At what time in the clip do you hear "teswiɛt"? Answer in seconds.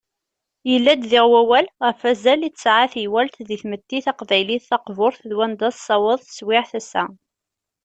6.21-6.71